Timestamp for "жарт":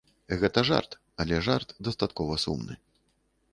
0.69-0.95, 1.49-1.77